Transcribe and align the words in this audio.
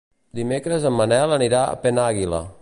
Dimecres 0.39 0.87
en 0.91 0.97
Manel 1.01 1.37
anirà 1.37 1.61
a 1.67 1.77
Penàguila. 1.85 2.43